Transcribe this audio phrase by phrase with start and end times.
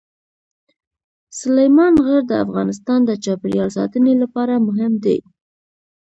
[1.39, 5.17] سلیمان غر د افغانستان د چاپیریال ساتنې لپاره مهم دي.